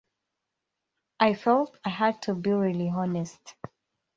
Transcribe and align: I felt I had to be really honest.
I 1.19 1.35
felt 1.35 1.77
I 1.85 1.89
had 1.89 2.23
to 2.23 2.33
be 2.33 2.49
really 2.49 2.89
honest. 2.89 3.53